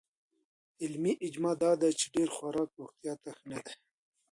علمي 0.81 1.13
اجماع 1.27 1.55
دا 1.63 1.71
ده 1.81 1.89
چې 1.99 2.05
ډېر 2.15 2.29
خوراک 2.35 2.69
روغتیا 2.79 3.13
ته 3.23 3.29
ښه 3.37 3.45
نه 3.51 3.59
دی. 3.65 3.75